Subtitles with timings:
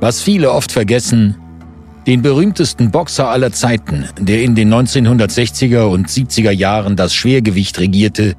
[0.00, 1.36] Was viele oft vergessen,
[2.06, 8.34] den berühmtesten Boxer aller Zeiten, der in den 1960er und 70er Jahren das Schwergewicht regierte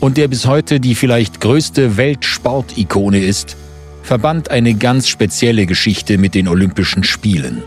[0.00, 3.56] und der bis heute die vielleicht größte Weltsportikone ist,
[4.02, 7.62] verband eine ganz spezielle Geschichte mit den Olympischen Spielen.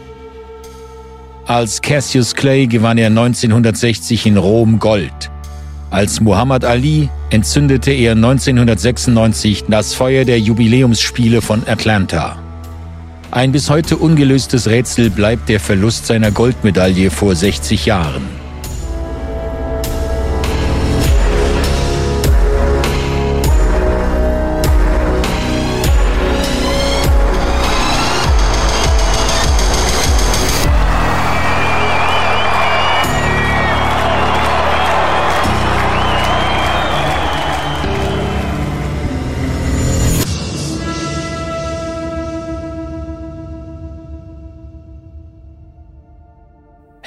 [1.48, 5.32] Als Cassius Clay gewann er 1960 in Rom Gold.
[5.90, 12.51] Als Muhammad Ali entzündete er 1996 das Feuer der Jubiläumsspiele von Atlanta.
[13.32, 18.41] Ein bis heute ungelöstes Rätsel bleibt der Verlust seiner Goldmedaille vor 60 Jahren.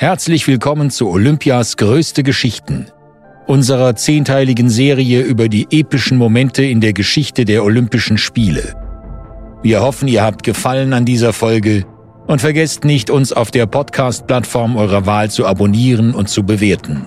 [0.04, 2.88] Herzlich willkommen zu Olympias größte Geschichten,
[3.46, 8.74] unserer zehnteiligen Serie über die epischen Momente in der Geschichte der Olympischen Spiele.
[9.62, 11.86] Wir hoffen, ihr habt Gefallen an dieser Folge
[12.26, 17.06] und vergesst nicht, uns auf der Podcast-Plattform eurer Wahl zu abonnieren und zu bewerten.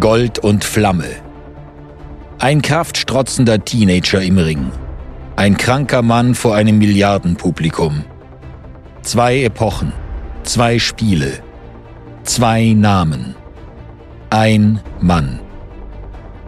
[0.00, 1.10] Gold und Flamme.
[2.38, 4.70] Ein kraftstrotzender Teenager im Ring.
[5.36, 8.02] Ein kranker Mann vor einem Milliardenpublikum.
[9.02, 9.92] Zwei Epochen.
[10.42, 11.40] Zwei Spiele.
[12.24, 13.34] Zwei Namen.
[14.30, 15.40] Ein Mann.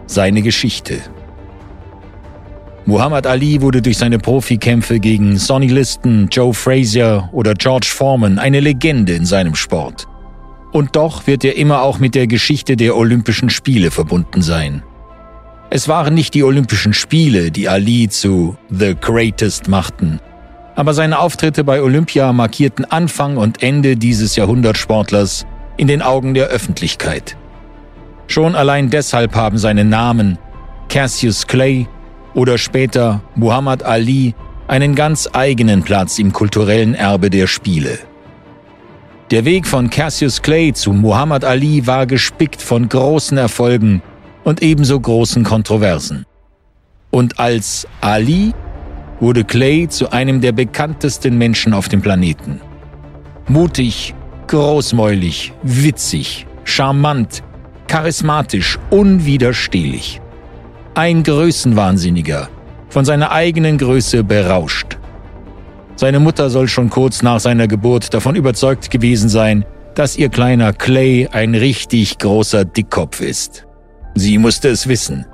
[0.07, 0.99] Seine Geschichte.
[2.85, 8.59] Muhammad Ali wurde durch seine Profikämpfe gegen Sonny Liston, Joe Frazier oder George Foreman eine
[8.59, 10.07] Legende in seinem Sport.
[10.73, 14.83] Und doch wird er immer auch mit der Geschichte der Olympischen Spiele verbunden sein.
[15.69, 20.19] Es waren nicht die Olympischen Spiele, die Ali zu The Greatest machten,
[20.75, 25.45] aber seine Auftritte bei Olympia markierten Anfang und Ende dieses Jahrhundertsportlers
[25.77, 27.37] in den Augen der Öffentlichkeit.
[28.27, 30.37] Schon allein deshalb haben seine Namen
[30.89, 31.87] Cassius Clay
[32.33, 34.33] oder später Muhammad Ali
[34.67, 37.99] einen ganz eigenen Platz im kulturellen Erbe der Spiele.
[39.31, 44.01] Der Weg von Cassius Clay zu Muhammad Ali war gespickt von großen Erfolgen
[44.43, 46.25] und ebenso großen Kontroversen.
[47.09, 48.53] Und als Ali
[49.23, 52.59] wurde Clay zu einem der bekanntesten Menschen auf dem Planeten.
[53.47, 54.13] Mutig,
[54.47, 57.41] großmäulig, witzig, charmant,
[57.87, 60.19] charismatisch, unwiderstehlich.
[60.93, 62.49] Ein Größenwahnsinniger,
[62.89, 64.97] von seiner eigenen Größe berauscht.
[65.95, 69.63] Seine Mutter soll schon kurz nach seiner Geburt davon überzeugt gewesen sein,
[69.95, 73.65] dass ihr kleiner Clay ein richtig großer Dickkopf ist.
[74.15, 75.25] Sie musste es wissen.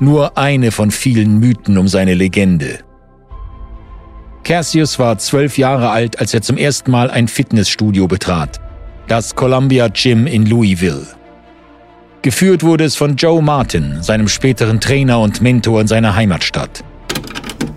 [0.00, 2.85] Nur eine von vielen Mythen um seine Legende.
[4.46, 8.60] Cassius war zwölf Jahre alt, als er zum ersten Mal ein Fitnessstudio betrat,
[9.08, 11.04] das Columbia Gym in Louisville.
[12.22, 16.84] Geführt wurde es von Joe Martin, seinem späteren Trainer und Mentor in seiner Heimatstadt.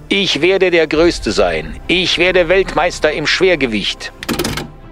[0.10, 1.78] Ich werde der Größte sein.
[1.88, 4.14] Ich werde Weltmeister im Schwergewicht,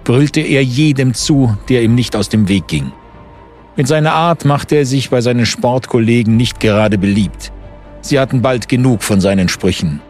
[0.02, 2.90] brüllte er jedem zu, der ihm nicht aus dem Weg ging.
[3.76, 7.52] Mit seiner Art machte er sich bei seinen Sportkollegen nicht gerade beliebt.
[8.00, 10.00] Sie hatten bald genug von seinen Sprüchen.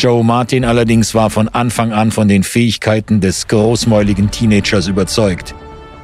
[0.00, 5.54] Joe Martin allerdings war von Anfang an von den Fähigkeiten des großmäuligen Teenagers überzeugt.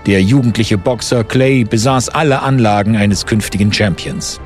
[0.04, 4.38] Der jugendliche Boxer Clay besaß alle Anlagen eines künftigen Champions.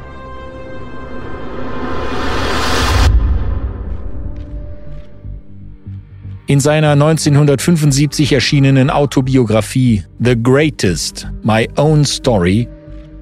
[6.46, 12.68] In seiner 1975 erschienenen Autobiografie The Greatest, My Own Story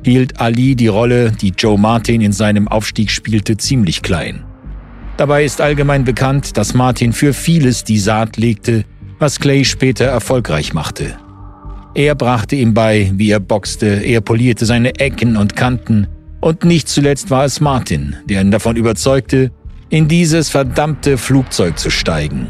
[0.05, 4.45] hielt Ali die Rolle, die Joe Martin in seinem Aufstieg spielte, ziemlich klein.
[5.19, 8.85] Dabei ist allgemein bekannt, dass Martin für vieles die Saat legte,
[9.19, 11.17] was Clay später erfolgreich machte.
[11.95, 16.07] Er brachte ihm bei, wie er boxte, er polierte seine Ecken und Kanten,
[16.41, 19.51] und nicht zuletzt war es Martin, der ihn davon überzeugte,
[19.89, 22.47] in dieses verdammte Flugzeug zu steigen.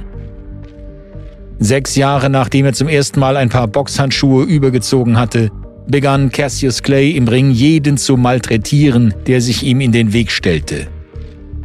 [1.59, 5.49] Sechs Jahre nachdem er zum ersten Mal ein paar Boxhandschuhe übergezogen hatte,
[5.87, 10.89] begann Cassius Clay im Ring jeden zu malträtieren, der sich ihm in den Weg stellte.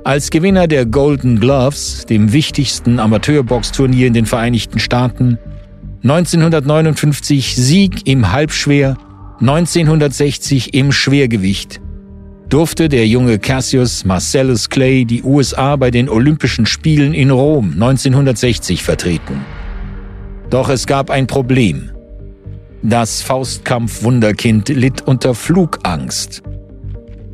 [0.05, 5.39] Als Gewinner der Golden Gloves, dem wichtigsten Amateurboxturnier in den Vereinigten Staaten,
[6.03, 8.97] 1959 Sieg im Halbschwer,
[9.39, 11.79] 1960 im Schwergewicht,
[12.49, 18.83] durfte der junge Cassius Marcellus Clay die USA bei den Olympischen Spielen in Rom 1960
[18.83, 19.39] vertreten.
[20.49, 21.91] Doch es gab ein Problem.
[22.81, 26.43] Das Faustkampf-Wunderkind litt unter Flugangst.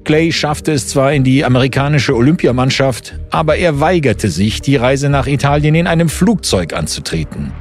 [0.10, 5.28] Clay schaffte es zwar in die amerikanische Olympiamannschaft, aber er weigerte sich, die Reise nach
[5.28, 7.52] Italien in einem Flugzeug anzutreten.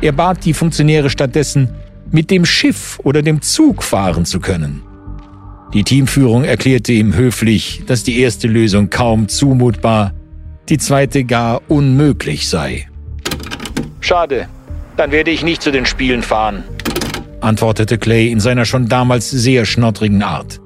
[0.00, 1.68] Er bat die Funktionäre stattdessen,
[2.10, 4.82] mit dem Schiff oder dem Zug fahren zu können.
[5.72, 10.12] Die Teamführung erklärte ihm höflich, dass die erste Lösung kaum zumutbar,
[10.68, 12.88] die zweite gar unmöglich sei.
[14.00, 14.48] Schade,
[14.96, 16.64] dann werde ich nicht zu den Spielen fahren,
[17.40, 20.60] antwortete Clay in seiner schon damals sehr schnottrigen Art.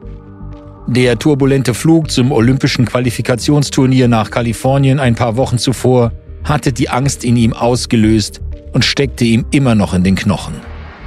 [0.86, 6.12] Der turbulente Flug zum olympischen Qualifikationsturnier nach Kalifornien ein paar Wochen zuvor
[6.44, 8.42] hatte die Angst in ihm ausgelöst
[8.72, 10.54] und steckte ihm immer noch in den Knochen.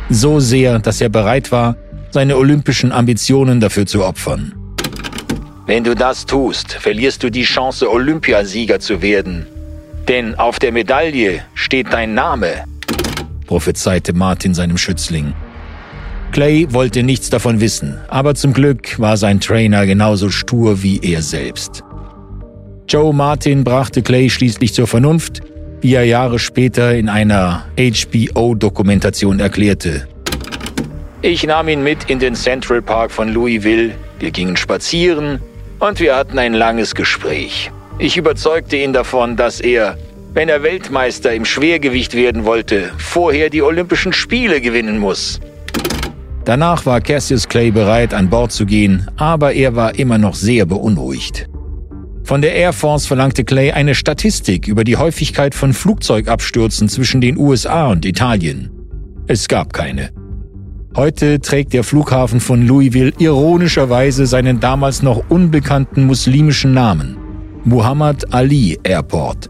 [0.10, 1.76] So sehr, dass er bereit war,
[2.10, 4.54] seine olympischen Ambitionen dafür zu opfern.
[5.68, 9.46] Wenn du das tust, verlierst du die Chance, Olympiasieger zu werden.
[10.08, 12.64] Denn auf der Medaille steht dein Name,
[13.46, 15.34] prophezeite Martin seinem Schützling.
[16.38, 21.24] Clay wollte nichts davon wissen, aber zum Glück war sein Trainer genauso stur wie er
[21.24, 21.84] selbst.
[22.88, 25.42] Joe Martin brachte Clay schließlich zur Vernunft,
[25.82, 30.08] wie er Jahre später in einer HBO-Dokumentation erklärte.
[31.24, 35.42] Ich nahm ihn mit in den Central Park von Louisville, wir gingen spazieren
[35.80, 37.72] und wir hatten ein langes Gespräch.
[37.98, 39.98] Ich überzeugte ihn davon, dass er,
[40.36, 45.40] wenn er Weltmeister im Schwergewicht werden wollte, vorher die Olympischen Spiele gewinnen muss.
[46.48, 50.66] Danach war Cassius Clay bereit, an Bord zu gehen, aber er war immer noch sehr
[50.66, 51.50] beunruhigt.
[52.24, 57.38] Von der Air Force verlangte Clay eine Statistik über die Häufigkeit von Flugzeugabstürzen zwischen den
[57.38, 58.72] USA und Italien.
[59.28, 60.12] Es gab keine.
[60.96, 67.18] Heute trägt der Flughafen von Louisville ironischerweise seinen damals noch unbekannten muslimischen Namen,
[67.66, 69.50] Muhammad Ali Airport.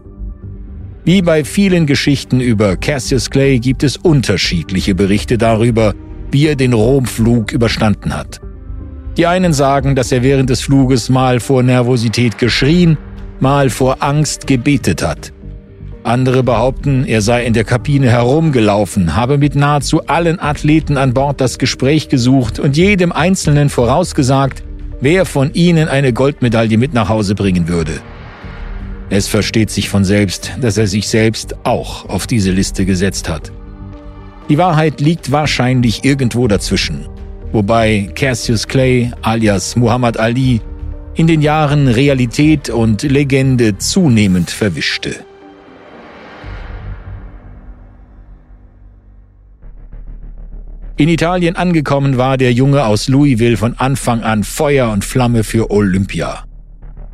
[1.04, 5.94] Wie bei vielen Geschichten über Cassius Clay gibt es unterschiedliche Berichte darüber,
[6.30, 8.40] wie er den Romflug überstanden hat.
[9.16, 12.96] Die einen sagen, dass er während des Fluges mal vor Nervosität geschrien,
[13.40, 15.32] mal vor Angst gebetet hat.
[16.04, 21.40] Andere behaupten, er sei in der Kabine herumgelaufen, habe mit nahezu allen Athleten an Bord
[21.40, 24.62] das Gespräch gesucht und jedem Einzelnen vorausgesagt,
[25.00, 28.00] wer von ihnen eine Goldmedaille mit nach Hause bringen würde.
[29.10, 33.52] Es versteht sich von selbst, dass er sich selbst auch auf diese Liste gesetzt hat.
[34.48, 37.06] Die Wahrheit liegt wahrscheinlich irgendwo dazwischen
[37.52, 40.60] wobei Cassius Clay alias Muhammad Ali
[41.14, 45.16] in den Jahren Realität und Legende zunehmend verwischte.
[50.96, 55.70] In Italien angekommen war der Junge aus Louisville von Anfang an Feuer und Flamme für
[55.70, 56.44] Olympia.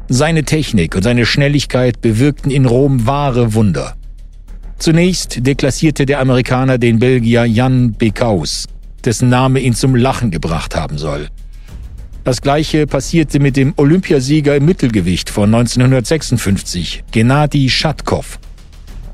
[0.08, 3.94] Seine Technik und seine Schnelligkeit bewirkten in Rom wahre Wunder.
[4.84, 8.66] Zunächst deklassierte der Amerikaner den Belgier Jan Bekaus,
[9.02, 11.28] dessen Name ihn zum Lachen gebracht haben soll.
[12.22, 18.38] Das gleiche passierte mit dem Olympiasieger im Mittelgewicht von 1956, Gennady Schatkov.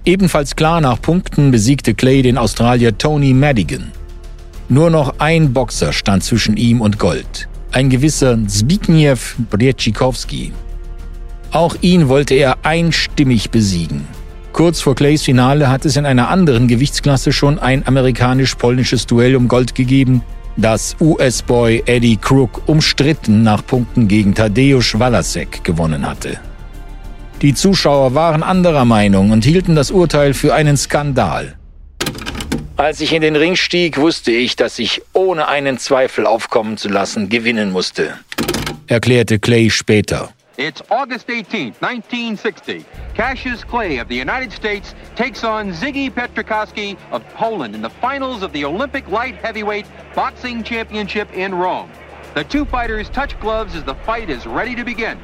[0.04, 3.92] Ebenfalls klar nach Punkten besiegte Clay den Australier Tony Madigan.
[4.68, 9.18] Nur noch ein Boxer stand zwischen ihm und Gold, ein gewisser Zbigniew
[9.48, 10.50] Brzezinski.
[11.52, 14.04] Auch ihn wollte er einstimmig besiegen.
[14.52, 19.48] Kurz vor Clays Finale hat es in einer anderen Gewichtsklasse schon ein amerikanisch-polnisches Duell um
[19.48, 20.22] Gold gegeben,
[20.56, 26.38] das US-Boy Eddie Crook umstritten nach Punkten gegen Tadeusz Walasek gewonnen hatte.
[27.40, 31.56] Die Zuschauer waren anderer Meinung und hielten das Urteil für einen Skandal.
[32.76, 36.88] Als ich in den Ring stieg, wusste ich, dass ich ohne einen Zweifel aufkommen zu
[36.88, 38.14] lassen gewinnen musste,
[38.86, 40.30] erklärte Clay später.
[40.60, 42.84] It's August 18, 1960.
[43.14, 48.42] Cassius Clay of the United States takes on Ziggy Petrikowski of Poland in the finals
[48.42, 51.88] of the Olympic Light Heavyweight Boxing Championship in Rome.
[52.34, 55.16] The two fighters touch gloves as the fight is ready to begin.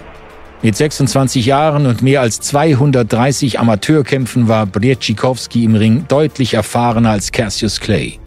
[0.63, 7.31] Mit 26 Jahren und mehr als 230 Amateurkämpfen war Brzezinski im Ring deutlich erfahrener als
[7.31, 8.19] Cassius Clay.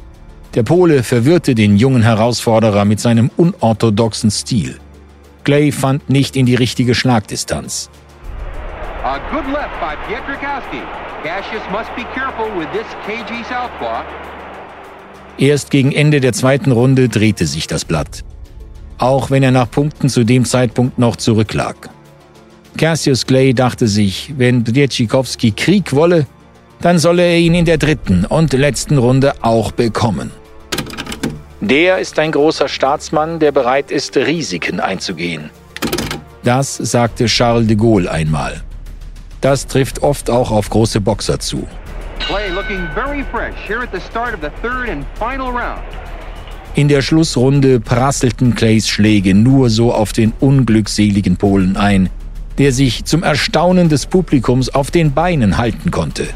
[0.54, 4.80] Der Pole verwirrte den jungen Herausforderer mit seinem unorthodoxen Stil.
[5.50, 7.90] Clay fand nicht in die richtige Schlagdistanz.
[9.04, 9.96] A good left by.
[11.24, 14.04] Cassius must be careful with this KG southpaw.
[15.40, 18.24] Erst gegen Ende der zweiten Runde drehte sich das Blatt.
[19.00, 21.90] Auch wenn er nach Punkten zu dem Zeitpunkt noch zurücklag.
[22.78, 26.28] Cassius Clay dachte sich, wenn Djetschikowski Krieg wolle,
[26.80, 30.30] dann solle er ihn in der dritten und letzten Runde auch bekommen.
[31.62, 35.50] Der ist ein großer Staatsmann, der bereit ist, Risiken einzugehen.
[36.44, 38.62] Das sagte Charles de Gaulle einmal.
[39.42, 41.68] Das trifft oft auch auf große Boxer zu.
[42.20, 45.82] Play looking very fresh here at the start of the third and final round.
[46.76, 52.10] In der Schlussrunde prasselten Clays Schläge nur so auf den unglückseligen Polen ein,
[52.58, 56.28] der sich zum Erstaunen des Publikums auf den Beinen halten konnte.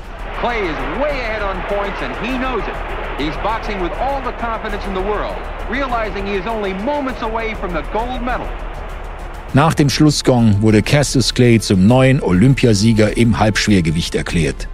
[0.42, 2.93] Clay is way ahead on points and he knows it.
[3.18, 5.36] He's boxing with all the confidence in the world,
[5.70, 8.48] realizing he is only moments away from the gold medal.
[9.54, 14.68] Nach dem Schlussgong wurde Cassius Clay zum neuen Olympiasieger im Halbschwergewicht erklärt.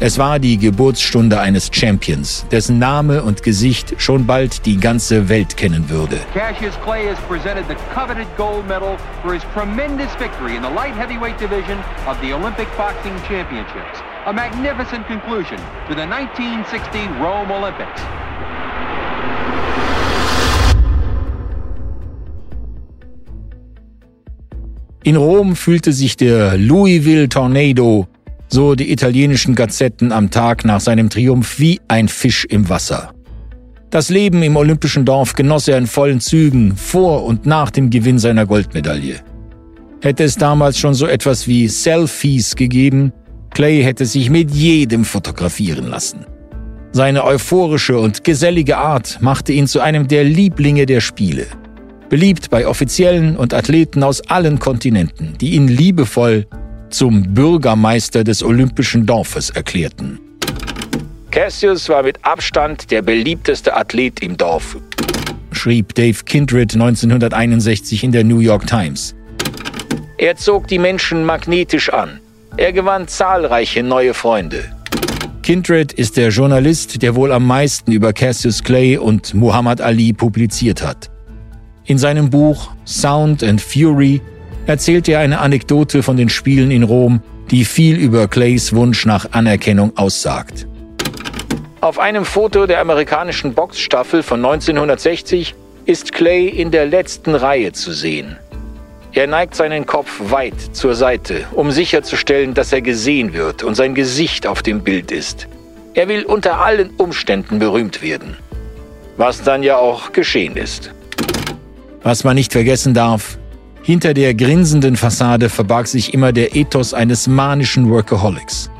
[0.00, 5.56] Es war die Geburtsstunde eines Champions, dessen Name und Gesicht schon bald die ganze Welt
[5.56, 6.18] kennen würde.
[6.34, 10.96] Cassius Clay has presented the coveted gold medal for his tremendous victory in the light
[10.96, 11.78] heavyweight division
[12.08, 14.02] of the Olympic Boxing Championships.
[14.24, 18.00] A magnificent conclusion to the 1960 Rome Olympics.
[25.02, 28.06] In Rom fühlte sich der Louisville Tornado
[28.46, 33.12] so die italienischen Gazetten am Tag nach seinem Triumph wie ein Fisch im Wasser.
[33.90, 38.20] Das Leben im olympischen Dorf genoss er in vollen Zügen vor und nach dem Gewinn
[38.20, 39.20] seiner Goldmedaille.
[40.00, 43.12] Hätte es damals schon so etwas wie Selfies gegeben,
[43.54, 46.26] Clay hätte sich mit jedem fotografieren lassen.
[46.92, 51.46] Seine euphorische und gesellige Art machte ihn zu einem der Lieblinge der Spiele.
[52.08, 56.46] Beliebt bei Offiziellen und Athleten aus allen Kontinenten, die ihn liebevoll
[56.90, 60.20] zum Bürgermeister des olympischen Dorfes erklärten.
[61.30, 64.76] Cassius war mit Abstand der beliebteste Athlet im Dorf,
[65.50, 69.14] schrieb Dave Kindred 1961 in der New York Times.
[70.18, 72.20] Er zog die Menschen magnetisch an.
[72.56, 74.64] Er gewann zahlreiche neue Freunde.
[75.42, 80.82] Kindred ist der Journalist, der wohl am meisten über Cassius Clay und Muhammad Ali publiziert
[80.82, 81.10] hat.
[81.84, 84.20] In seinem Buch Sound and Fury
[84.66, 89.32] erzählt er eine Anekdote von den Spielen in Rom, die viel über Clays Wunsch nach
[89.32, 90.66] Anerkennung aussagt.
[91.80, 95.54] Auf einem Foto der amerikanischen Boxstaffel von 1960
[95.86, 98.36] ist Clay in der letzten Reihe zu sehen.
[99.14, 103.94] Er neigt seinen Kopf weit zur Seite, um sicherzustellen, dass er gesehen wird und sein
[103.94, 105.48] Gesicht auf dem Bild ist.
[105.92, 108.38] Er will unter allen Umständen berühmt werden.
[109.18, 110.92] Was dann ja auch geschehen ist.
[112.02, 113.36] Was man nicht vergessen darf,
[113.82, 118.70] hinter der grinsenden Fassade verbarg sich immer der Ethos eines manischen Workaholics.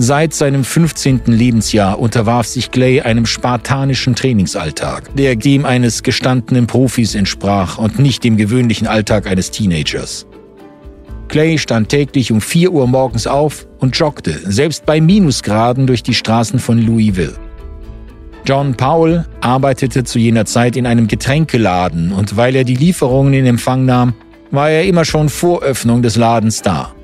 [0.00, 1.22] Seit seinem 15.
[1.26, 8.22] Lebensjahr unterwarf sich Clay einem spartanischen Trainingsalltag, der dem eines gestandenen Profis entsprach und nicht
[8.22, 10.24] dem gewöhnlichen Alltag eines Teenagers.
[11.26, 16.14] Clay stand täglich um 4 Uhr morgens auf und joggte, selbst bei Minusgraden, durch die
[16.14, 17.34] Straßen von Louisville.
[18.46, 23.46] John Powell arbeitete zu jener Zeit in einem Getränkeladen und weil er die Lieferungen in
[23.46, 24.14] Empfang nahm,
[24.52, 26.94] war er immer schon vor Öffnung des Ladens da.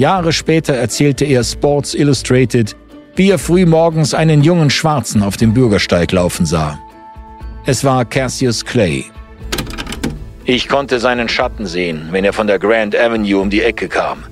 [0.00, 2.74] Jahre später erzählte er Sports Illustrated,
[3.16, 6.78] wie er früh morgens einen jungen Schwarzen auf dem Bürgersteig laufen sah.
[7.66, 9.04] Es war Cassius Clay.
[10.46, 14.24] Ich konnte seinen Schatten sehen, wenn er von der Grand Avenue um die Ecke kam.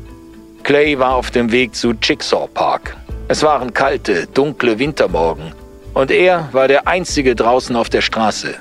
[0.63, 2.97] Clay war auf dem Weg zu Chickasaw Park.
[3.29, 5.53] Es waren kalte, dunkle Wintermorgen
[5.93, 8.55] und er war der Einzige draußen auf der Straße.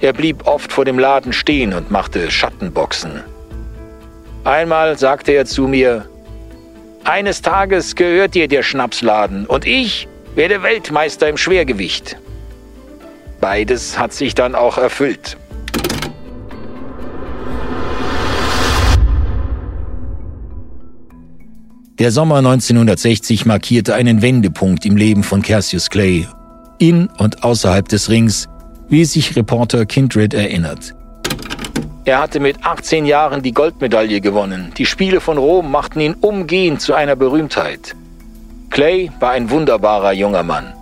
[0.00, 3.20] Er blieb oft vor dem Laden stehen und machte Schattenboxen.
[4.44, 6.06] Einmal sagte er zu mir,
[7.04, 12.16] eines Tages gehört dir der Schnapsladen und ich werde Weltmeister im Schwergewicht.
[13.40, 15.36] Beides hat sich dann auch erfüllt.
[21.98, 26.26] Der Sommer 1960 markierte einen Wendepunkt im Leben von Cassius Clay.
[26.78, 28.48] In und außerhalb des Rings
[28.90, 30.94] wie sich Reporter Kindred erinnert.
[32.10, 34.72] Er hatte mit 18 Jahren die Goldmedaille gewonnen.
[34.76, 37.94] Die Spiele von Rom machten ihn umgehend zu einer Berühmtheit.
[38.68, 40.72] Clay war ein wunderbarer junger Mann.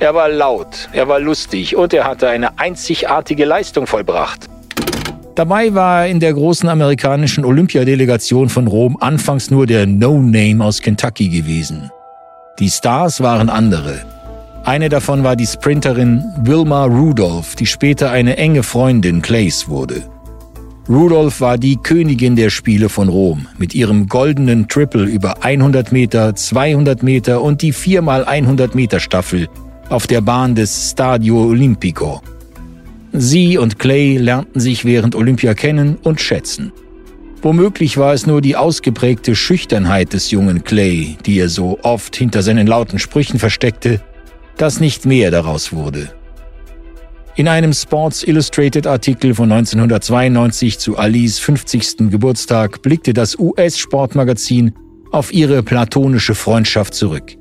[0.00, 4.46] Er war laut, er war lustig und er hatte eine einzigartige Leistung vollbracht.
[5.34, 10.80] Dabei war er in der großen amerikanischen Olympiadelegation von Rom anfangs nur der No-Name aus
[10.80, 11.90] Kentucky gewesen.
[12.60, 14.06] Die Stars waren andere.
[14.64, 20.02] Eine davon war die Sprinterin Wilma Rudolph, die später eine enge Freundin Clays wurde.
[20.88, 26.34] Rudolph war die Königin der Spiele von Rom mit ihrem goldenen Triple über 100 Meter,
[26.34, 29.48] 200 Meter und die 4x100 Meter Staffel
[29.90, 32.22] auf der Bahn des Stadio Olimpico.
[33.12, 36.72] Sie und Clay lernten sich während Olympia kennen und schätzen.
[37.42, 42.42] Womöglich war es nur die ausgeprägte Schüchternheit des jungen Clay, die er so oft hinter
[42.42, 44.00] seinen lauten Sprüchen versteckte,
[44.56, 46.08] dass nicht mehr daraus wurde.
[47.38, 52.10] In einem Sports Illustrated Artikel von 1992 zu Alis 50.
[52.10, 54.74] Geburtstag blickte das US-Sportmagazin
[55.12, 57.36] auf ihre platonische Freundschaft zurück.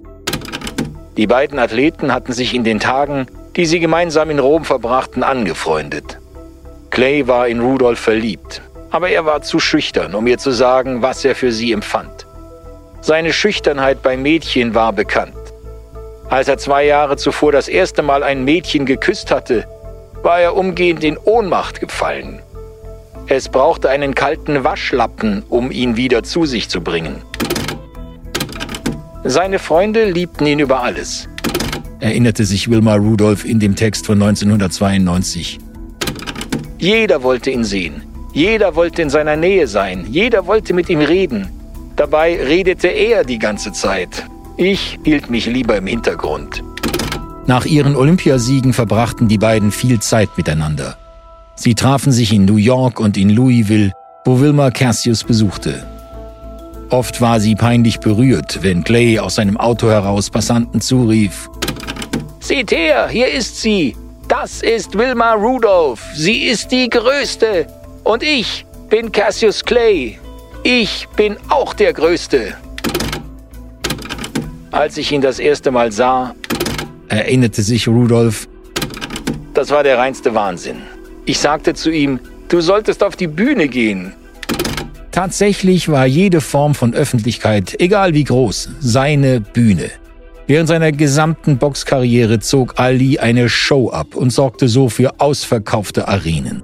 [1.18, 3.26] Die beiden Athleten hatten sich in den Tagen,
[3.56, 6.20] die sie gemeinsam in Rom verbrachten, angefreundet.
[6.92, 8.62] Clay war in Rudolph verliebt,
[8.92, 12.28] aber er war zu schüchtern, um ihr zu sagen, was er für sie empfand.
[13.02, 15.34] Seine Schüchternheit bei Mädchen war bekannt.
[16.30, 19.66] Als er zwei Jahre zuvor das erste Mal ein Mädchen geküsst hatte,
[20.24, 22.40] war er umgehend in Ohnmacht gefallen.
[23.28, 27.22] Es brauchte einen kalten Waschlappen, um ihn wieder zu sich zu bringen.
[29.24, 31.28] Seine Freunde liebten ihn über alles.
[32.00, 35.60] Erinnerte sich Wilma Rudolph in dem Text von 1992.
[36.78, 38.04] Jeder wollte ihn sehen.
[38.34, 40.06] Jeder wollte in seiner Nähe sein.
[40.10, 41.50] Jeder wollte mit ihm reden.
[41.96, 44.26] Dabei redete er die ganze Zeit.
[44.58, 46.64] Ich hielt mich lieber im Hintergrund.
[47.48, 50.98] Nach ihren Olympiasiegen verbrachten die beiden viel Zeit miteinander.
[51.56, 53.94] Sie trafen sich in New York und in Louisville,
[54.26, 55.88] wo Wilma Cassius besuchte.
[56.90, 61.50] Oft war sie peinlich berührt, wenn Clay aus seinem Auto heraus Passanten zurief.
[62.42, 63.96] Seht her, hier ist sie.
[64.28, 66.04] Das ist Wilma Rudolph.
[66.14, 67.68] Sie ist die Größte.
[68.04, 70.20] Und ich bin Cassius Clay.
[70.64, 72.58] Ich bin auch der Größte.
[74.72, 76.36] Als ich ihn das erste Mal sah,
[77.10, 78.48] erinnerte sich Rudolph.
[79.54, 80.78] Das war der reinste Wahnsinn.
[81.26, 84.14] Ich sagte zu ihm, du solltest auf die Bühne gehen.
[85.12, 89.90] Tatsächlich war jede Form von Öffentlichkeit, egal wie groß, seine Bühne.
[90.46, 96.64] Während seiner gesamten Boxkarriere zog Ali eine Show ab und sorgte so für ausverkaufte Arenen.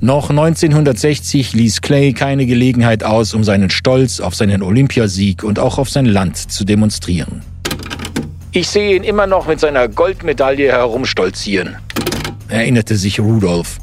[0.00, 5.76] Noch 1960 ließ Clay keine Gelegenheit aus, um seinen Stolz auf seinen Olympiasieg und auch
[5.76, 7.42] auf sein Land zu demonstrieren.
[8.52, 11.76] Ich sehe ihn immer noch mit seiner Goldmedaille herumstolzieren,
[12.48, 13.78] erinnerte sich Rudolph.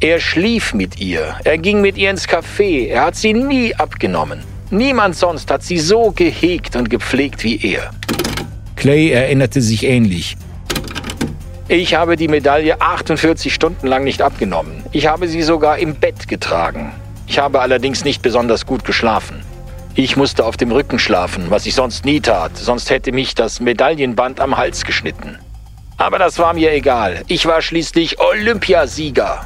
[0.00, 4.40] Er schlief mit ihr, er ging mit ihr ins Café, er hat sie nie abgenommen.
[4.70, 7.92] Niemand sonst hat sie so gehegt und gepflegt wie er.
[8.74, 10.36] Clay erinnerte sich ähnlich.
[11.70, 14.82] Ich habe die Medaille 48 Stunden lang nicht abgenommen.
[14.92, 16.92] Ich habe sie sogar im Bett getragen.
[17.26, 19.42] Ich habe allerdings nicht besonders gut geschlafen.
[19.94, 23.60] Ich musste auf dem Rücken schlafen, was ich sonst nie tat, sonst hätte mich das
[23.60, 25.36] Medaillenband am Hals geschnitten.
[25.98, 27.22] Aber das war mir egal.
[27.26, 29.44] Ich war schließlich Olympiasieger.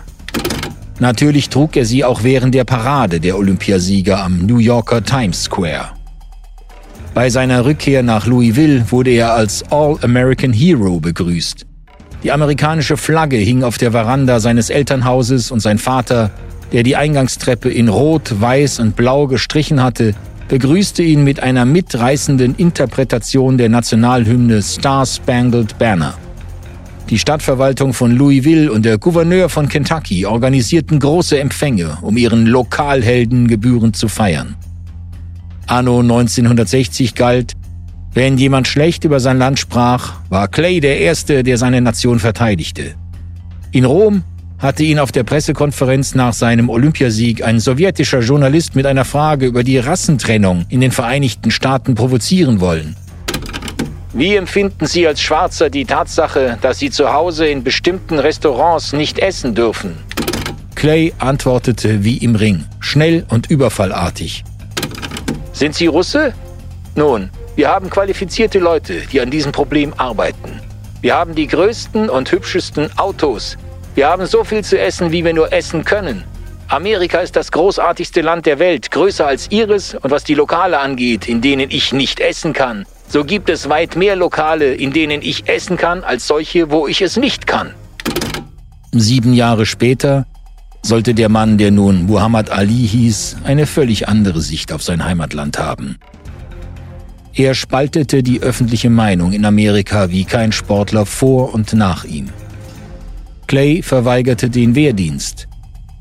[1.00, 5.88] Natürlich trug er sie auch während der Parade der Olympiasieger am New Yorker Times Square.
[7.14, 11.66] Bei seiner Rückkehr nach Louisville wurde er als All-American Hero begrüßt.
[12.22, 16.30] Die amerikanische Flagge hing auf der Veranda seines Elternhauses und sein Vater,
[16.70, 20.14] der die Eingangstreppe in Rot, Weiß und Blau gestrichen hatte,
[20.46, 26.14] begrüßte ihn mit einer mitreißenden Interpretation der Nationalhymne Star Spangled Banner.
[27.10, 33.48] Die Stadtverwaltung von Louisville und der Gouverneur von Kentucky organisierten große Empfänge, um ihren Lokalhelden
[33.48, 34.54] gebührend zu feiern.
[35.66, 37.54] Anno 1960 galt,
[38.14, 42.94] wenn jemand schlecht über sein Land sprach, war Clay der Erste, der seine Nation verteidigte.
[43.70, 44.22] In Rom
[44.58, 49.64] hatte ihn auf der Pressekonferenz nach seinem Olympiasieg ein sowjetischer Journalist mit einer Frage über
[49.64, 52.94] die Rassentrennung in den Vereinigten Staaten provozieren wollen.
[54.12, 59.18] Wie empfinden Sie als Schwarzer die Tatsache, dass Sie zu Hause in bestimmten Restaurants nicht
[59.18, 59.96] essen dürfen?
[60.74, 64.44] Clay antwortete wie im Ring, schnell und überfallartig.
[65.52, 66.34] Sind Sie Russe?
[66.94, 70.60] Nun, wir haben qualifizierte Leute, die an diesem Problem arbeiten.
[71.02, 73.58] Wir haben die größten und hübschesten Autos.
[73.94, 76.24] Wir haben so viel zu essen, wie wir nur essen können.
[76.68, 81.28] Amerika ist das großartigste Land der Welt, größer als Ihres und was die Lokale angeht,
[81.28, 82.86] in denen ich nicht essen kann.
[83.08, 87.02] So gibt es weit mehr Lokale, in denen ich essen kann, als solche, wo ich
[87.02, 87.74] es nicht kann.
[88.92, 90.24] Sieben Jahre später
[90.80, 95.58] sollte der Mann, der nun Muhammad Ali hieß, eine völlig andere Sicht auf sein Heimatland
[95.58, 95.98] haben.
[97.34, 102.28] Er spaltete die öffentliche Meinung in Amerika wie kein Sportler vor und nach ihm.
[103.46, 105.48] Clay verweigerte den Wehrdienst.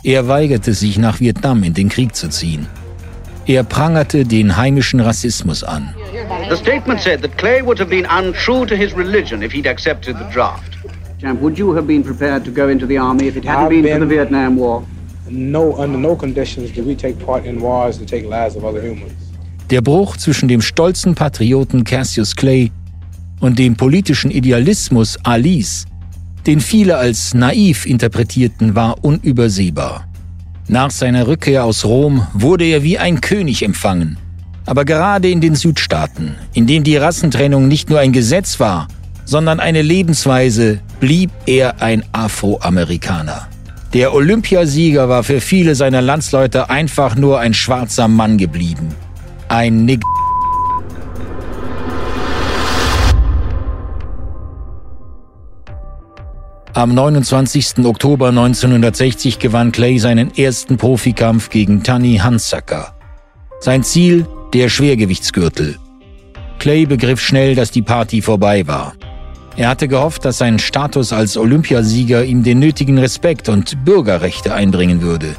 [0.04, 2.68] Er weigerte sich nach Vietnam in den Krieg zu ziehen.
[3.46, 5.96] Er prangerte den heimischen Rassismus an.
[6.50, 10.18] The statement said that Clay would have been untrue to his religion if he'd accepted
[10.18, 10.78] the draft.
[11.22, 13.84] Champ, would you have been prepared to go into the army if it hadn't been,
[13.84, 14.84] been, for the Vietnam War?
[15.30, 18.82] No, under no conditions do we take part in wars to take lives of other
[18.82, 19.14] humans.
[19.72, 22.72] Der Bruch zwischen dem stolzen Patrioten Cassius Clay
[23.40, 25.86] und dem politischen Idealismus Alis,
[26.46, 30.10] den viele als naiv interpretierten, war unübersehbar.
[30.68, 34.18] Nach seiner Rückkehr aus Rom wurde er wie ein König empfangen.
[34.66, 38.90] Aber gerade in den Südstaaten, in denen die Rassentrennung nicht nur ein Gesetz war,
[39.24, 43.48] sondern eine Lebensweise, blieb er ein Afroamerikaner.
[43.94, 48.90] Der Olympiasieger war für viele seiner Landsleute einfach nur ein schwarzer Mann geblieben
[49.52, 50.02] ein Nick.
[56.74, 57.80] Am 29.
[57.84, 62.96] Oktober 1960 gewann Clay seinen ersten Profikampf gegen Tani Hansacker.
[63.60, 65.78] Sein Ziel der Schwergewichtsgürtel.
[66.60, 68.94] Clay begriff schnell, dass die Party vorbei war.
[69.58, 75.02] Er hatte gehofft, dass sein Status als Olympiasieger ihm den nötigen Respekt und Bürgerrechte einbringen
[75.02, 75.36] würde.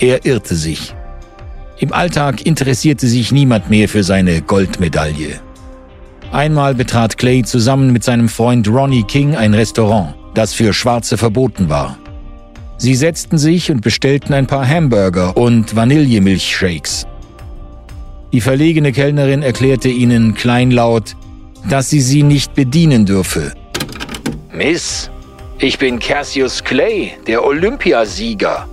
[0.00, 0.92] Er irrte sich.
[1.80, 5.40] Im Alltag interessierte sich niemand mehr für seine Goldmedaille.
[6.32, 11.68] Einmal betrat Clay zusammen mit seinem Freund Ronnie King ein Restaurant, das für Schwarze verboten
[11.68, 11.96] war.
[12.78, 17.06] Sie setzten sich und bestellten ein paar Hamburger und Vanillemilchshakes.
[18.32, 21.16] Die verlegene Kellnerin erklärte ihnen kleinlaut,
[21.70, 23.52] dass sie sie nicht bedienen dürfe.
[24.52, 25.10] Miss,
[25.58, 28.66] ich bin Cassius Clay, der Olympiasieger,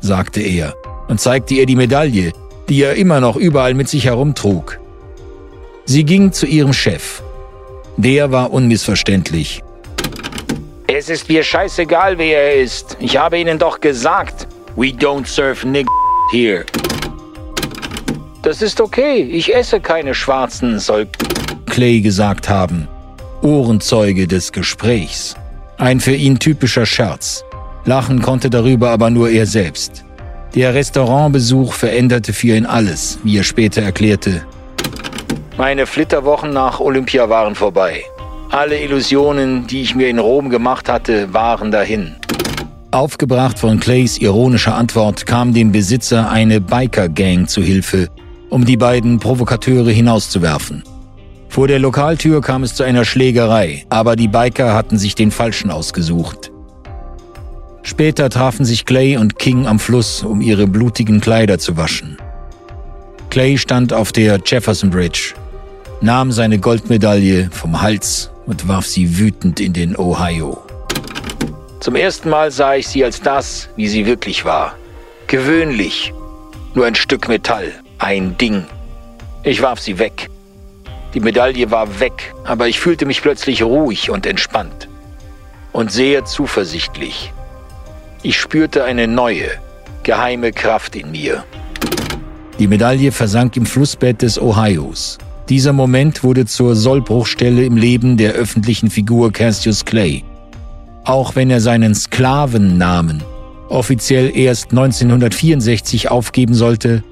[0.00, 0.74] sagte er
[1.10, 2.32] und zeigte ihr die Medaille,
[2.68, 4.78] die er immer noch überall mit sich herumtrug.
[5.84, 7.20] Sie ging zu ihrem Chef.
[7.96, 9.60] Der war unmissverständlich.
[10.86, 12.96] Es ist mir scheißegal, wer er ist.
[13.00, 14.46] Ich habe Ihnen doch gesagt,
[14.76, 15.86] we don't serve nig
[16.30, 16.64] here.
[18.42, 21.08] Das ist okay, ich esse keine Schwarzen, soll
[21.66, 22.88] Clay gesagt haben.
[23.42, 25.34] Ohrenzeuge des Gesprächs.
[25.76, 27.44] Ein für ihn typischer Scherz.
[27.84, 30.04] Lachen konnte darüber aber nur er selbst.
[30.54, 34.42] Der Restaurantbesuch veränderte für ihn alles, wie er später erklärte.
[35.56, 38.02] Meine Flitterwochen nach Olympia waren vorbei.
[38.50, 42.16] Alle Illusionen, die ich mir in Rom gemacht hatte, waren dahin.
[42.90, 48.08] Aufgebracht von Clays ironischer Antwort kam dem Besitzer eine Biker-Gang zu Hilfe,
[48.48, 50.82] um die beiden Provokateure hinauszuwerfen.
[51.48, 55.70] Vor der Lokaltür kam es zu einer Schlägerei, aber die Biker hatten sich den Falschen
[55.70, 56.50] ausgesucht.
[57.82, 62.18] Später trafen sich Clay und King am Fluss, um ihre blutigen Kleider zu waschen.
[63.30, 65.34] Clay stand auf der Jefferson Bridge,
[66.00, 70.62] nahm seine Goldmedaille vom Hals und warf sie wütend in den Ohio.
[71.80, 74.74] Zum ersten Mal sah ich sie als das, wie sie wirklich war.
[75.28, 76.12] Gewöhnlich.
[76.74, 78.66] Nur ein Stück Metall, ein Ding.
[79.44, 80.28] Ich warf sie weg.
[81.14, 84.88] Die Medaille war weg, aber ich fühlte mich plötzlich ruhig und entspannt.
[85.72, 87.32] Und sehr zuversichtlich.
[88.22, 89.48] Ich spürte eine neue,
[90.02, 91.44] geheime Kraft in mir.
[92.58, 95.16] Die Medaille versank im Flussbett des Ohios.
[95.48, 100.22] Dieser Moment wurde zur Sollbruchstelle im Leben der öffentlichen Figur Cassius Clay.
[101.04, 103.22] Auch wenn er seinen Sklavennamen
[103.70, 107.02] offiziell erst 1964 aufgeben sollte,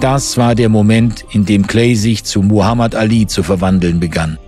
[0.00, 4.38] das war der Moment, in dem Clay sich zu Muhammad Ali zu verwandeln begann.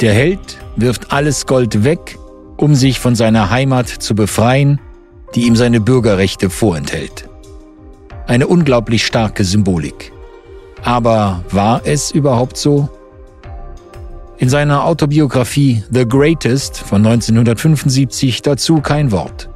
[0.00, 2.18] Der Held wirft alles Gold weg,
[2.56, 4.80] um sich von seiner Heimat zu befreien,
[5.34, 7.28] die ihm seine Bürgerrechte vorenthält.
[8.26, 10.12] Eine unglaublich starke Symbolik.
[10.82, 12.88] Aber war es überhaupt so?
[14.38, 19.48] In seiner Autobiografie The Greatest von 1975 dazu kein Wort.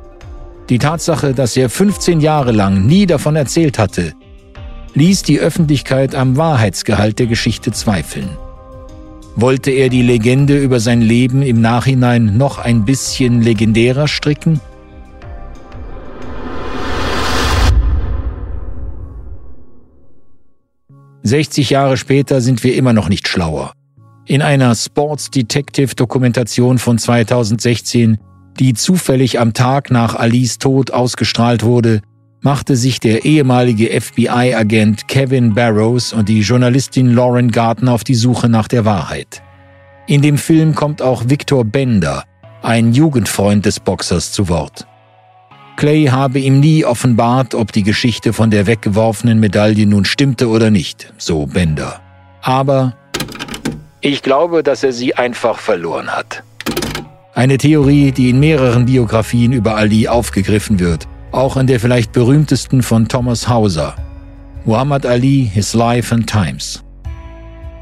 [0.68, 4.12] Die Tatsache, dass er 15 Jahre lang nie davon erzählt hatte,
[4.94, 8.30] ließ die Öffentlichkeit am Wahrheitsgehalt der Geschichte zweifeln.
[9.34, 14.60] Wollte er die Legende über sein Leben im Nachhinein noch ein bisschen legendärer stricken?
[21.22, 23.72] Sechzig Jahre später sind wir immer noch nicht schlauer.
[24.26, 28.18] In einer Sports Detective Dokumentation von 2016,
[28.58, 32.00] die zufällig am Tag nach Alis Tod ausgestrahlt wurde,
[32.40, 38.48] machte sich der ehemalige FBI-Agent Kevin Barrows und die Journalistin Lauren Garten auf die Suche
[38.48, 39.42] nach der Wahrheit.
[40.06, 42.24] In dem Film kommt auch Victor Bender,
[42.62, 44.86] ein Jugendfreund des Boxers, zu Wort.
[45.78, 50.70] Clay habe ihm nie offenbart, ob die Geschichte von der weggeworfenen Medaille nun stimmte oder
[50.70, 52.00] nicht, so Bender.
[52.42, 52.94] Aber
[54.02, 56.42] ich glaube, dass er sie einfach verloren hat.
[57.32, 62.82] Eine Theorie, die in mehreren Biografien über Ali aufgegriffen wird auch in der vielleicht berühmtesten
[62.82, 63.94] von Thomas Hauser,
[64.64, 66.82] Muhammad Ali, His Life and Times.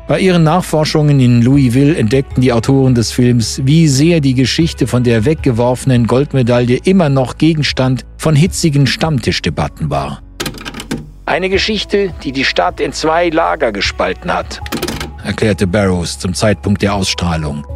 [0.09, 5.03] Bei ihren Nachforschungen in Louisville entdeckten die Autoren des Films, wie sehr die Geschichte von
[5.03, 10.23] der weggeworfenen Goldmedaille immer noch Gegenstand von hitzigen Stammtischdebatten war.
[11.25, 14.61] Eine Geschichte, die die Stadt in zwei Lager gespalten hat,
[15.25, 17.67] erklärte Barrows zum Zeitpunkt der Ausstrahlung.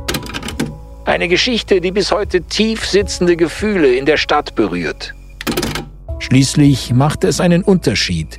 [1.07, 5.15] Eine Geschichte, die bis heute tief sitzende Gefühle in der Stadt berührt.
[6.21, 8.39] Schließlich machte es einen Unterschied,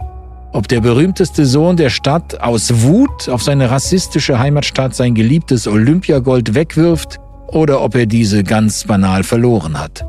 [0.54, 6.54] ob der berühmteste Sohn der Stadt aus Wut auf seine rassistische Heimatstadt sein geliebtes Olympiagold
[6.54, 10.06] wegwirft oder ob er diese ganz banal verloren hat.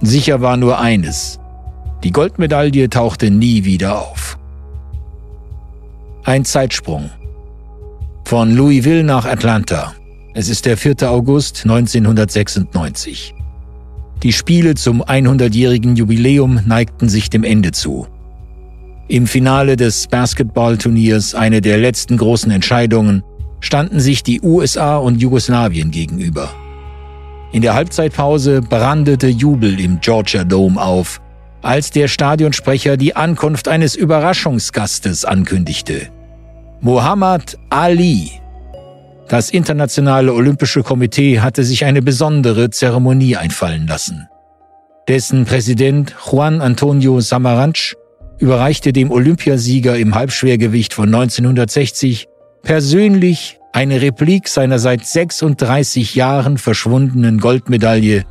[0.00, 1.38] Sicher war nur eines.
[2.04, 4.38] Die Goldmedaille tauchte nie wieder auf.
[6.24, 7.10] Ein Zeitsprung.
[8.24, 9.94] Von Louisville nach Atlanta.
[10.34, 11.10] Es ist der 4.
[11.10, 13.34] August 1996.
[14.22, 18.06] Die Spiele zum 100-jährigen Jubiläum neigten sich dem Ende zu.
[19.10, 23.22] Im Finale des Basketballturniers, eine der letzten großen Entscheidungen,
[23.58, 26.50] standen sich die USA und Jugoslawien gegenüber.
[27.50, 31.22] In der Halbzeitpause brandete Jubel im Georgia Dome auf,
[31.62, 36.08] als der Stadionsprecher die Ankunft eines Überraschungsgastes ankündigte.
[36.82, 38.32] Muhammad Ali.
[39.28, 44.28] Das Internationale Olympische Komitee hatte sich eine besondere Zeremonie einfallen lassen.
[45.08, 47.96] Dessen Präsident Juan Antonio Samaranch
[48.38, 52.28] überreichte dem Olympiasieger im Halbschwergewicht von 1960
[52.62, 58.24] persönlich eine Replik seiner seit 36 Jahren verschwundenen Goldmedaille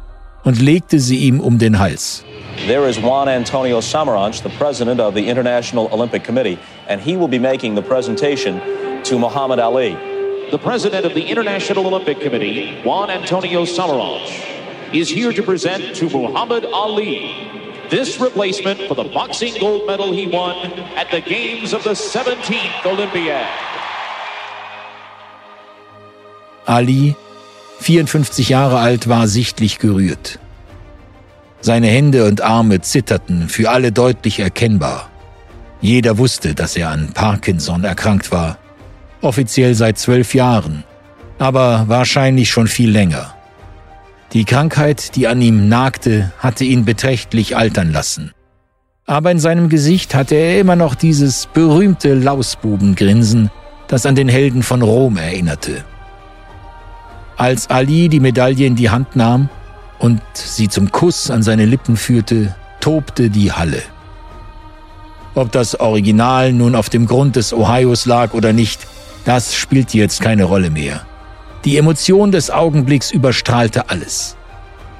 [0.43, 2.24] und legte sie ihm um den Hals.
[2.67, 7.28] There is Juan Antonio Samaranch, the president of the International Olympic Committee, and he will
[7.28, 8.60] be making the presentation
[9.04, 9.96] to Muhammad Ali.
[10.52, 14.32] The president of the International Olympic Committee, Juan Antonio Samaranch,
[14.93, 20.28] is here to present to Muhammad Ali this replacement for the boxing gold medal he
[20.28, 20.56] won
[20.95, 23.47] at the Games of the 17th Olympiad.
[26.65, 27.15] Ali,
[27.80, 30.39] 54 Jahre alt, war sichtlich gerührt.
[31.62, 35.10] Seine Hände und Arme zitterten, für alle deutlich erkennbar.
[35.80, 38.58] Jeder wusste, dass er an Parkinson erkrankt war.
[39.21, 40.84] Offiziell seit zwölf Jahren,
[41.39, 43.37] aber wahrscheinlich schon viel länger.
[44.33, 48.31] Die Krankheit, die an ihm nagte, hatte ihn beträchtlich altern lassen.
[49.05, 53.49] Aber in seinem Gesicht hatte er immer noch dieses berühmte Lausbubengrinsen,
[53.87, 55.85] das an den Helden von Rom erinnerte.
[57.37, 59.49] Als Ali die Medaille in die Hand nahm
[59.99, 63.81] und sie zum Kuss an seine Lippen führte, tobte die Halle.
[65.35, 68.87] Ob das Original nun auf dem Grund des Ohios lag oder nicht,
[69.23, 71.05] das spielte jetzt keine Rolle mehr.
[71.65, 74.36] Die Emotion des Augenblicks überstrahlte alles.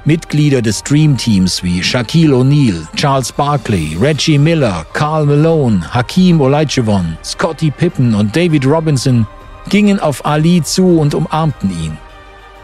[0.04, 7.16] Mitglieder des Dream Teams wie Shaquille O'Neal, Charles Barkley, Reggie Miller, Carl Malone, Hakeem Olajuwon,
[7.22, 9.26] Scottie Pippen und David Robinson
[9.68, 11.98] gingen auf Ali zu und umarmten ihn.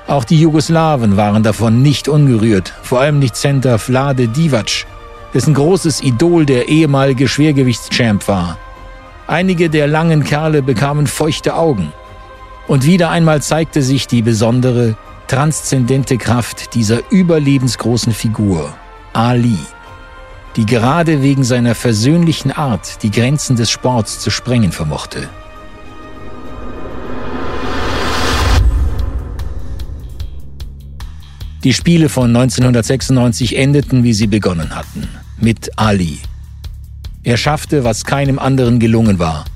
[0.07, 4.87] Auch die Jugoslawen waren davon nicht ungerührt, vor allem nicht Center Vlade Divac,
[5.33, 8.59] dessen großes Idol der ehemalige Schwergewichtschamp war.
[9.27, 11.93] Einige der langen Kerle bekamen feuchte Augen.
[12.66, 14.96] Und wieder einmal zeigte sich die besondere,
[15.27, 18.74] transzendente Kraft dieser überlebensgroßen Figur,
[19.12, 19.59] Ali,
[20.57, 25.29] die gerade wegen seiner versöhnlichen Art die Grenzen des Sports zu sprengen vermochte.
[31.64, 36.18] Die Spiele von 1996 endeten, wie sie begonnen hatten, mit Ali.
[37.22, 39.46] Er schaffte, was keinem anderen gelungen war,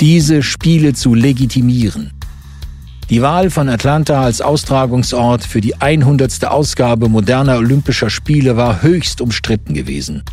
[0.00, 2.12] diese Spiele zu legitimieren.
[3.10, 6.44] Die Wahl von Atlanta als Austragungsort für die 100.
[6.44, 10.24] Ausgabe moderner Olympischer Spiele war höchst umstritten gewesen.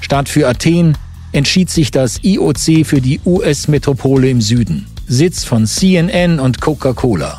[0.00, 0.96] Statt für Athen
[1.32, 7.36] entschied sich das IOC für die US-Metropole im Süden, Sitz von CNN und Coca-Cola.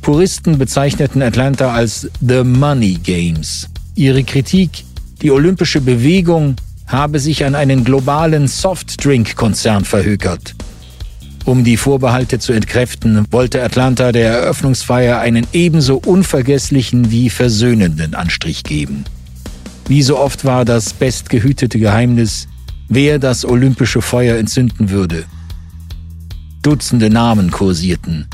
[0.00, 3.68] Puristen bezeichneten Atlanta als The Money Games.
[3.94, 4.84] Ihre Kritik,
[5.20, 10.54] die olympische Bewegung habe sich an einen globalen Softdrink-Konzern verhökert.
[11.48, 18.64] Um die Vorbehalte zu entkräften, wollte Atlanta der Eröffnungsfeier einen ebenso unvergesslichen wie versöhnenden Anstrich
[18.64, 19.04] geben.
[19.86, 22.48] Wie so oft war das bestgehütete Geheimnis,
[22.90, 25.24] wer das olympische Feuer entzünden würde.
[26.60, 28.26] Dutzende Namen kursierten,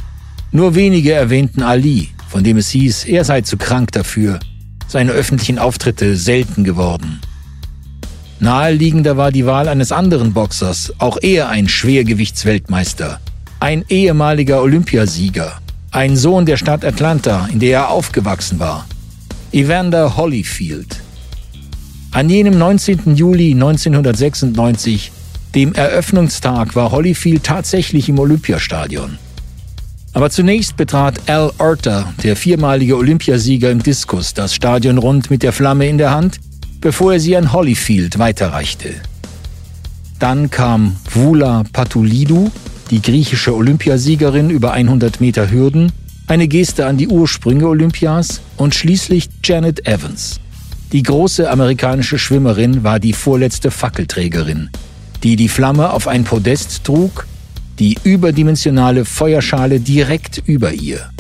[0.51, 4.41] nur wenige erwähnten Ali, von dem es hieß, er sei zu krank dafür,
[4.89, 7.21] seine öffentlichen Auftritte selten geworden.
[8.41, 13.21] Naheliegender war die Wahl eines anderen Boxers, auch er ein Schwergewichtsweltmeister,
[13.61, 15.53] ein ehemaliger Olympiasieger,
[15.93, 18.87] ein Sohn der Stadt Atlanta, in der er aufgewachsen war,
[19.53, 21.01] Evander Holyfield.
[22.11, 23.15] An jenem 19.
[23.15, 25.13] Juli 1996,
[25.55, 29.19] dem Eröffnungstag, war Holyfield tatsächlich im Olympiastadion.
[30.13, 35.53] Aber zunächst betrat Al Orta, der viermalige Olympiasieger im Diskus, das Stadion rund mit der
[35.53, 36.39] Flamme in der Hand,
[36.85, 38.91] bevor er sie an Holyfield weiterreichte.
[40.19, 42.53] Dann kam Vula Patoulidou,
[42.91, 45.93] die griechische Olympiasiegerin über 100 Meter Hürden,
[46.27, 50.41] eine Geste an die Ursprünge Olympias und schließlich Janet Evans.
[50.93, 54.69] Die große amerikanische Schwimmerin war die vorletzte Fackelträgerin,
[55.23, 57.27] die die Flamme auf ein Podest trug
[57.79, 61.11] die überdimensionale Feuerschale direkt über ihr.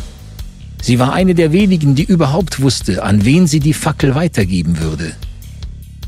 [0.82, 5.14] Sie war eine der wenigen, die überhaupt wusste, an wen sie die Fackel weitergeben würde.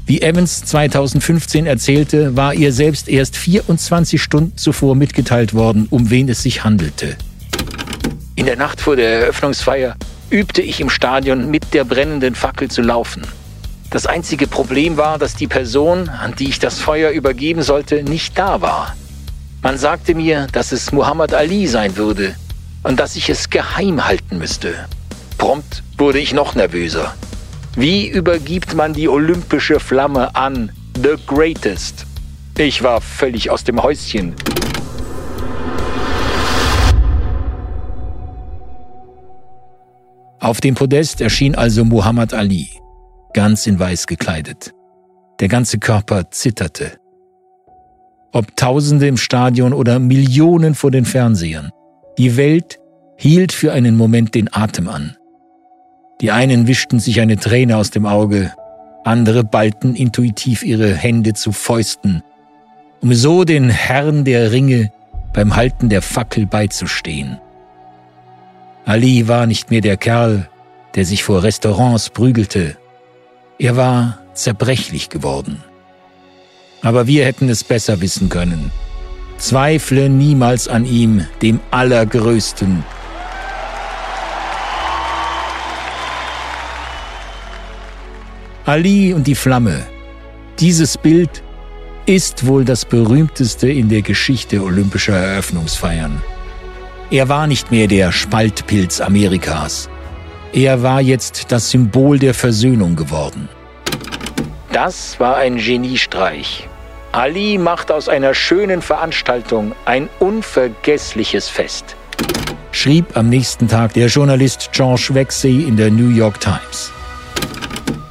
[0.08, 6.28] Wie Evans 2015 erzählte, war ihr selbst erst 24 Stunden zuvor mitgeteilt worden, um wen
[6.28, 7.16] es sich handelte.
[8.36, 9.96] In der Nacht vor der Eröffnungsfeier
[10.30, 13.22] übte ich im Stadion mit der brennenden Fackel zu laufen.
[13.90, 18.38] Das einzige Problem war, dass die Person, an die ich das Feuer übergeben sollte, nicht
[18.38, 18.94] da war.
[19.60, 22.36] Man sagte mir, dass es Muhammad Ali sein würde
[22.84, 24.72] und dass ich es geheim halten müsste.
[25.36, 27.12] Prompt wurde ich noch nervöser.
[27.78, 32.06] Wie übergibt man die olympische Flamme an The Greatest?
[32.56, 34.34] Ich war völlig aus dem Häuschen.
[40.40, 42.70] Auf dem Podest erschien also Muhammad Ali,
[43.34, 44.72] ganz in weiß gekleidet.
[45.40, 46.92] Der ganze Körper zitterte.
[48.32, 51.68] Ob Tausende im Stadion oder Millionen vor den Fernsehern,
[52.16, 52.78] die Welt
[53.18, 55.14] hielt für einen Moment den Atem an.
[56.20, 58.52] Die einen wischten sich eine Träne aus dem Auge,
[59.04, 62.22] andere ballten intuitiv ihre Hände zu Fäusten,
[63.02, 64.90] um so den Herrn der Ringe
[65.32, 67.38] beim Halten der Fackel beizustehen.
[68.86, 70.48] Ali war nicht mehr der Kerl,
[70.94, 72.76] der sich vor Restaurants prügelte.
[73.58, 75.62] Er war zerbrechlich geworden.
[76.82, 78.70] Aber wir hätten es besser wissen können.
[79.38, 82.84] Zweifle niemals an ihm, dem Allergrößten,
[88.66, 89.86] Ali und die Flamme.
[90.58, 91.40] Dieses Bild
[92.04, 96.20] ist wohl das berühmteste in der Geschichte olympischer Eröffnungsfeiern.
[97.12, 99.88] Er war nicht mehr der Spaltpilz Amerikas.
[100.52, 103.48] Er war jetzt das Symbol der Versöhnung geworden.
[104.72, 106.68] Das war ein Geniestreich.
[107.12, 111.94] Ali macht aus einer schönen Veranstaltung ein unvergessliches Fest.
[112.72, 116.90] Schrieb am nächsten Tag der Journalist George Wexey in der New York Times.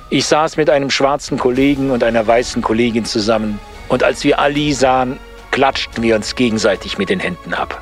[0.10, 4.72] Ich saß mit einem schwarzen Kollegen und einer weißen Kollegin zusammen und als wir Ali
[4.74, 5.20] sahen,
[5.52, 7.82] klatschten wir uns gegenseitig mit den Händen ab.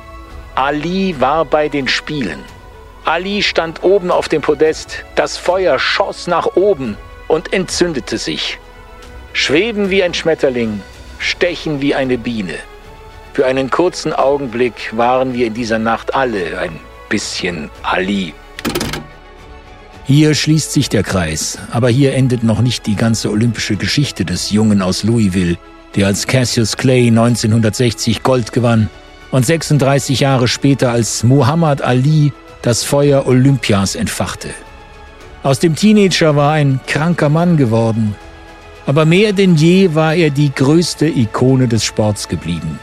[0.54, 2.38] Ali war bei den Spielen.
[3.04, 6.96] Ali stand oben auf dem Podest, das Feuer schoss nach oben
[7.28, 8.58] und entzündete sich.
[9.34, 10.80] Schweben wie ein Schmetterling,
[11.18, 12.54] stechen wie eine Biene.
[13.34, 18.32] Für einen kurzen Augenblick waren wir in dieser Nacht alle ein bisschen Ali.
[20.06, 24.50] Hier schließt sich der Kreis, aber hier endet noch nicht die ganze olympische Geschichte des
[24.50, 25.56] Jungen aus Louisville,
[25.96, 28.90] der als Cassius Clay 1960 Gold gewann
[29.30, 34.50] und 36 Jahre später als Muhammad Ali das Feuer Olympias entfachte.
[35.42, 38.14] Aus dem Teenager war ein kranker Mann geworden,
[38.84, 42.78] aber mehr denn je war er die größte Ikone des Sports geblieben.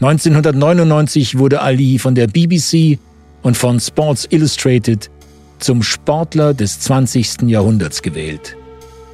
[0.00, 2.98] 1999 wurde Ali von der BBC
[3.42, 5.10] und von Sports Illustrated
[5.58, 7.42] zum Sportler des 20.
[7.42, 8.56] Jahrhunderts gewählt.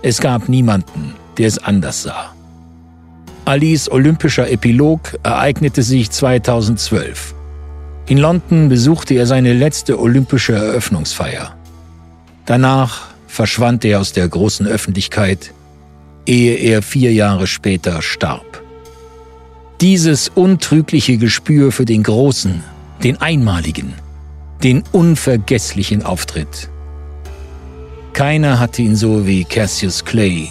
[0.03, 2.35] Es gab niemanden, der es anders sah.
[3.45, 7.35] Alis olympischer Epilog ereignete sich 2012.
[8.07, 11.55] In London besuchte er seine letzte olympische Eröffnungsfeier.
[12.47, 15.53] Danach verschwand er aus der großen Öffentlichkeit,
[16.27, 18.62] ehe er vier Jahre später starb.
[19.83, 22.63] Dieses untrügliche Gespür für den großen,
[23.03, 23.95] den einmaligen,
[24.63, 26.71] den unvergesslichen Auftritt.
[28.13, 30.49] Keiner hatte ihn so wie Cassius Clay,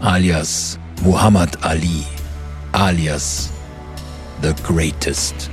[0.00, 2.02] alias Muhammad Ali,
[2.72, 3.52] alias
[4.42, 5.50] The Greatest.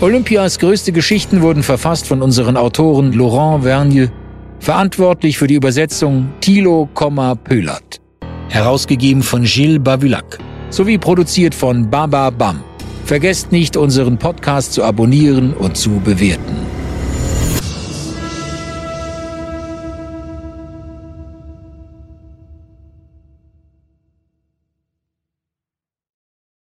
[0.00, 4.12] Olympias größte Geschichten wurden verfasst von unseren Autoren Laurent Vergne,
[4.60, 8.00] verantwortlich für die Übersetzung Thilo, Pölat,
[8.48, 10.38] herausgegeben von Gilles Bavulac,
[10.70, 12.62] sowie produziert von Baba Bam.
[13.06, 16.67] Vergesst nicht, unseren Podcast zu abonnieren und zu bewerten.